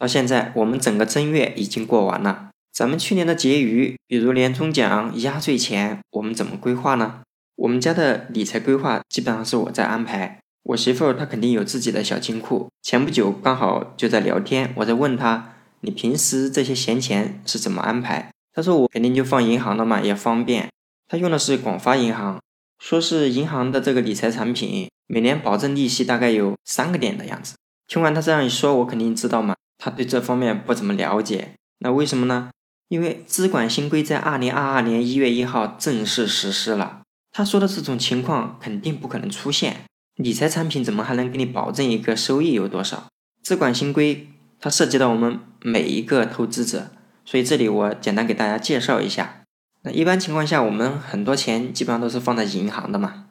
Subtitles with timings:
[0.00, 7.20] 到现在我们整个正月已经过完了，咱们去年的结余，比如年终奖、压岁钱，我们怎么规划呢？
[7.56, 12.70] 我们家的理财规划基本上是我在安排，我媳妇儿她肯定有自己的小金库。
[12.80, 18.32] 前不久刚好就在聊天，我在问她，你平时这些闲钱是怎么安排？
[18.54, 20.70] 她说我肯定就放银行了嘛，也方便。
[21.08, 22.40] 她用的是广发银行，
[22.78, 24.88] 说是银行的这个理财产品。
[25.06, 27.56] 每年保证利息大概有三个点的样子。
[27.86, 31.54] 听完她这样一说，我肯定知道嘛，他对这方面不怎么了解。
[31.78, 32.50] 那为什么呢？
[32.88, 37.00] 因为资管新规在二零二二年一月一号正式实施了。
[37.32, 39.84] 他说的这种情况肯定不可能出现。
[40.16, 43.06] 理财产品怎么还能给你保证一个收益有多少？
[43.42, 44.28] 资管新规
[44.60, 46.90] 它涉及到我们每一个投资者，
[47.24, 49.42] 所以这里我简单给大家介绍一下。
[49.82, 53.28] 那一般情况下，我们很多钱基本上都是放在银行的嘛。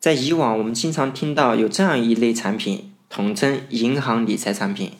[0.00, 4.92] 在以往，我们经常听到有这样一类产品，统称银行理财产品。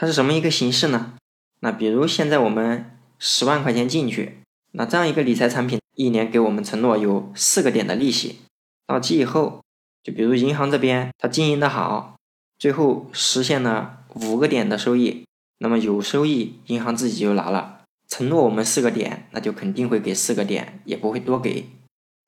[0.00, 1.14] 它是什么一个形式呢？
[1.58, 4.38] 那比如现在我们十万块钱进去，
[4.70, 8.38] 那这样一个理财产品，一年给我们承诺有四个点的利息。
[8.86, 9.60] 到期以后，
[10.04, 12.14] 就比如银行这边它经营的好，
[12.60, 15.24] 最后实现了五个点的收益，
[15.58, 17.80] 那么有收益，银行自己就拿了。
[18.06, 21.66] 承诺我们四个点，那就肯定会给四个点，也不会多给。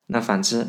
[0.07, 0.67] 那反之。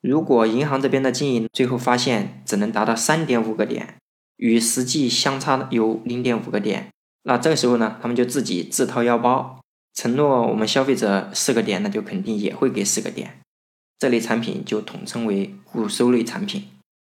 [0.00, 3.96] 如果银行这边的经营最后发现只能达到三点五个点，
[4.44, 6.90] 与实际相差有零点五个点，
[7.22, 9.58] 那这个时候呢，他们就自己自掏腰包
[9.94, 13.40] 承诺我们消费者四个点，那就肯定也会给四个点。
[13.98, 16.68] 这类产品就统称为固收类产品，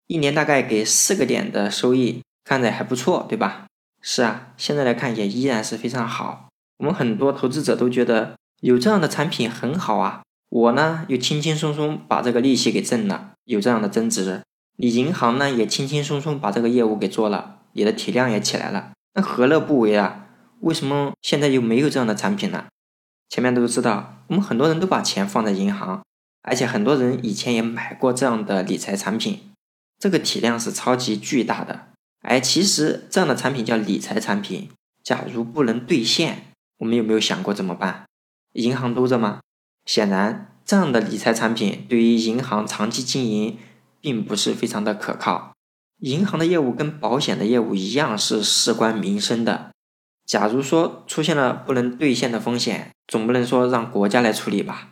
[0.08, 3.68] 一年大概给四个点的收益，看着还不错，对吧？
[4.02, 6.50] 是啊，现在来看也依然是非常好。
[6.80, 10.24] 我们很多投资者都觉得有这样的产品很好啊。
[10.50, 14.42] 我呢又轻轻松松把这个利息给挣了，有这样的增值。
[14.82, 20.28] 你银行呢也轻轻松松把这个业务给做了，你的体量也起来了，那何乐不为啊？
[20.62, 22.68] 为什么现在又没有这样的产品呢？
[23.28, 26.02] 前面都知道，我们很多人都把钱放在银行，
[26.44, 29.52] 而且很多人以前也买过这样的理财产品，
[30.00, 31.90] 这个体量是超级巨大的。
[32.22, 34.70] 哎，其实这样的产品叫理财产品，
[35.04, 38.06] 假如不能兑现，我们有没有想过怎么办？
[38.54, 39.42] 银行兜着吗？
[39.86, 43.58] 显然，这样的理财产品对于银行长期经营
[44.02, 45.54] 并不是非常的可靠。
[46.00, 49.72] 银行的业务跟保险的业务一样是事关民生的。
[50.26, 54.90] 假如说出现了不能兑现的风险，总不能说让国家来处理吧？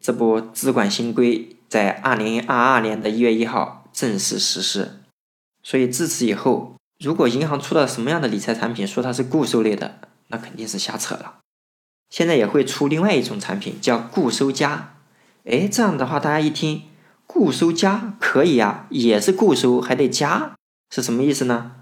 [0.00, 5.02] 这不，资管新规在二零二二年的一月一号正式实施，
[5.62, 11.38] 所以自此以后，如果银行出了什么样的理财产品，说它是固收类的，那肯定是瞎扯了。
[12.08, 14.94] 现在也会出另外一种产品，叫固收加。
[15.44, 16.82] 哎，这样的话，大家一听
[17.40, 20.56] 固收加可以啊，也是固收，还得加，
[20.90, 21.76] 是什么意思呢？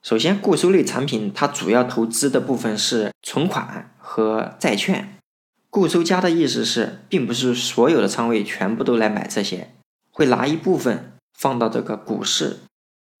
[0.00, 5.18] 首先，固收类产品它主要投资的部分是存款和债券。
[5.68, 9.74] 固收加的意思是，并不是所有的仓位全部都来买这些，
[10.12, 12.60] 会拿一部分放到这个股市。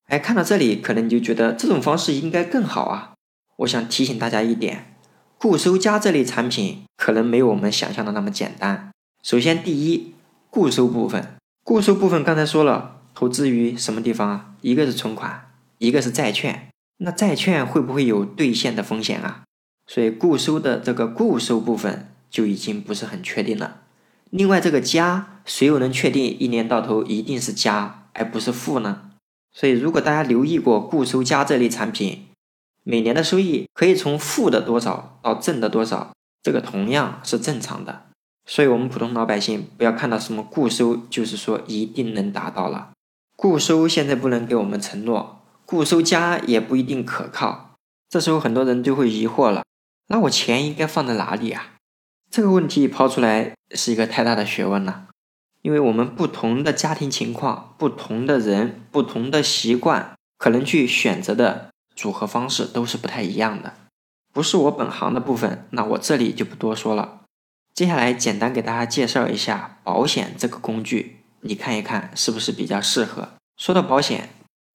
[0.06, 3.14] 哎，看到这里，可能你就觉得这种方式应该更好啊。
[3.56, 4.94] 我想提醒大家一点。
[5.36, 8.92] 固收加这类产品可能没有我们想象的那么简单。
[9.24, 10.14] 首先，第一，
[10.48, 11.34] 固收部分，
[11.64, 14.54] 固收部分刚才说了，投资于什么地方啊？
[14.60, 16.68] 一个是存款，一个是债券。
[16.98, 19.44] 那债券会不会有兑现的风险啊？
[19.86, 23.80] 所以固收的这个固收部分就已经不是很确定了。
[24.28, 29.12] 另外，这个加，谁又能确定一年到头一定是加而不是负呢？
[29.50, 32.26] 所以，如果大家留意过固收加这类产品，
[32.82, 38.02] 每年的收益可以从负的多少到正的多少，这个同样是正常的。
[38.46, 42.90] 所以，我们普通老百姓不要看到什么固收，就是说一定能达到了。
[43.36, 47.76] 固收现在不能给我们承诺，固收加也不一定可靠。
[48.08, 49.64] 这时候很多人就会疑惑了：
[50.08, 51.74] 那我钱应该放在哪里啊？
[52.30, 55.08] 这个问题抛出来是一个太大的学问了，
[55.62, 61.70] 因为我们不同的家庭情况、不同的人、不同的习惯，可能去选择的。
[61.96, 63.74] 组合方式都是不太一样的，
[64.32, 67.20] 不是我本行的部分，那我这里就不多说了。
[67.74, 73.30] 接下来简单给大家介绍一下保险这个工具，你看一看是不是比较适合。
[73.56, 74.28] 说到保险，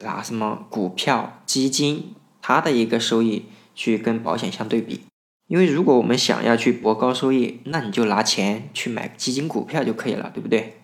[0.04, 5.00] 拿什么股票、基金，它的一个收益去跟保险相对比。
[5.48, 10.82] 因为如果我们想要去博高收益，那你就拿钱去买基金、股票就可以了，对不对？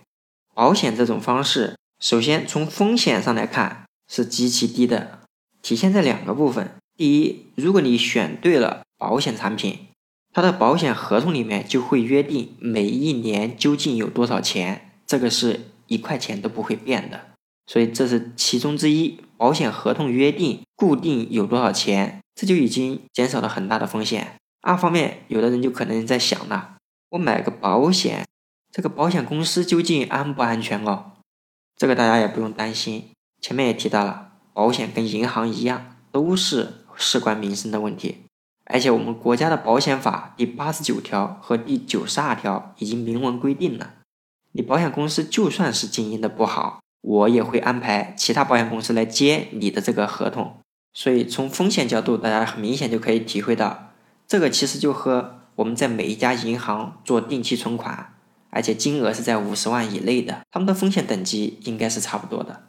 [0.54, 5.20] 保险这种方式，首先从风险上来看是极其低的。
[5.62, 6.72] 体现在两个部分。
[6.96, 9.88] 第一，如果你选对了保险产品，
[10.36, 17.28] 它的保险合同里面就会约定每一年究竟有多少钱，这个是一块钱都不会变的。
[17.66, 19.22] 所以这是其中之一。
[19.38, 24.36] 保险合同约定固定有多少钱，这就已经减少了很大的风险。
[24.62, 26.76] 二方面，有的人就可能在想了，
[27.12, 28.26] 我买个保险，
[28.74, 31.14] 这个保险公司究竟安不安全哦？
[31.78, 33.12] 这个大家也不用担心，
[33.42, 38.25] 前面也提到了，保险跟银行一样，都是事关民生的问题。
[38.66, 43.94] 而且我们国家的保险法第八十九条和第九十二条已经明文规定了，
[44.54, 50.58] 你保险公司就算是经营的不好，我也会安排其他保险公司来接你的这个合同。
[50.94, 53.92] 所以从风险角度，大家很明显就可以体会到，
[54.28, 58.16] 这个其实就和我们在每一家银行做定期存款，
[58.50, 62.64] 而且金额是在五十万以内的，他们的风险等级应该是差不多的。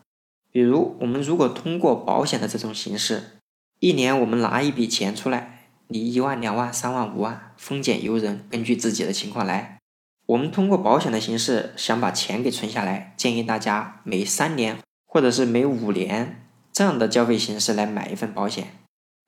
[0.52, 3.38] 比如我们如果通过保险的这种形式，
[3.80, 5.55] 一年我们拿一笔钱出来。
[5.88, 9.78] 你一万、两万、三万、五万，丰俭由人，根据自己的情况来。
[10.26, 18.72] 我们通过保险的形式想把钱给存下来，建议大家每三年或者是每五年这样的交费形式来买一份保险。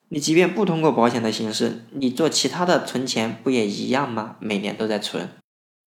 [0.08, 4.34] 你即便不通过保险的形式，你做其他的存钱不也一样吗？
[4.40, 5.28] 每年都在存。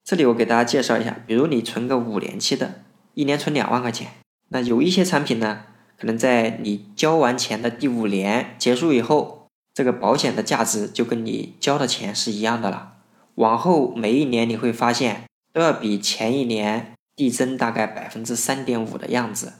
[0.06, 2.84] 这里我给大家介绍一下，比如你存个五年期的，
[3.14, 4.08] 一年存两万块钱，
[4.48, 5.64] 那有一些产品呢，
[5.98, 9.41] 可能在你交完钱的第五年结束以后。
[9.74, 12.94] 这个保险的价值就跟你交的钱是一样的了。
[13.36, 15.24] 往后每一年你会发现
[15.54, 19.54] 都要比前一年递增大概百分之三点五的样子。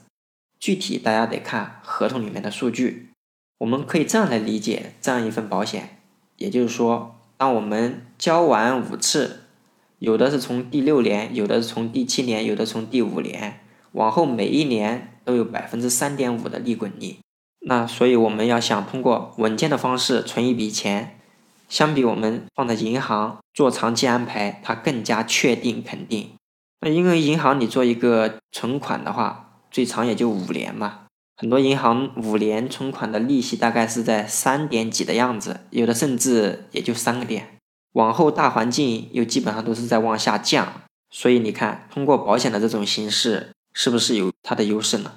[0.60, 3.10] 具体大家得看合同里面的数据。
[3.58, 5.98] 我们可以这样来理解这样一份保险，
[6.36, 9.44] 也就是说，当我们交完五次，
[9.98, 13.60] 有的是从第六年，有的是从第七年，有的从第五年，
[13.92, 17.18] 往后每一年都有百分之三点五的利滚利。
[17.64, 21.18] 那所以我们要想通过稳健的方式存一笔钱，
[21.68, 26.30] 相比我们放在银行做长期安排，它更加确定肯定。
[26.80, 31.02] 那因为银行你做一个存款的话，最长也就五年嘛，
[31.36, 37.56] 很多银行五年存款的利息大概是在三点几的样子，有的甚至也就三个点。
[37.92, 45.12] 往后大环境又基本上都是在往下降，所以你看，通过保险的这种形式是不是有它的优势呢？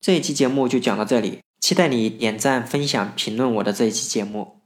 [0.00, 1.40] 这一期节目就讲到这里。
[1.60, 4.59] 期待你点赞、分享、评论我的这一期节目。